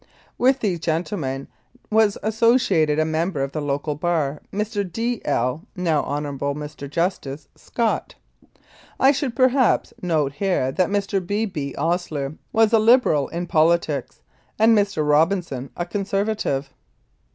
With 0.39 0.61
these 0.61 0.79
gentlemen 0.79 1.47
was 1.91 2.17
asso 2.23 2.55
ciated 2.55 2.99
a 2.99 3.05
member 3.05 3.43
of 3.43 3.51
the 3.51 3.61
local 3.61 3.93
Bar, 3.93 4.41
Mr. 4.51 4.83
D. 4.91 5.21
L. 5.25 5.67
(now 5.75 6.01
Hon. 6.01 6.23
Mr. 6.39 6.89
Justice) 6.89 7.47
Scott. 7.55 8.15
I 8.99 9.11
should 9.11 9.35
perhaps 9.35 9.93
note 10.01 10.33
here 10.33 10.71
that 10.71 10.89
Mr. 10.89 11.23
B. 11.23 11.45
B. 11.45 11.75
Osier 11.77 12.35
was 12.51 12.73
a 12.73 12.79
Liberal 12.79 13.27
in 13.27 13.45
politics, 13.45 14.21
and 14.57 14.75
Mr. 14.75 15.07
Robinson 15.07 15.69
a 15.77 15.85
Conservative. 15.85 16.73